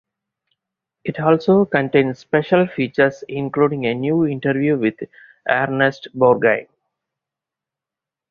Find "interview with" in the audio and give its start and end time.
4.25-4.95